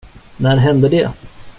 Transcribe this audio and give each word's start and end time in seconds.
När 0.37 0.57
hände 0.57 0.89
det? 0.89 1.11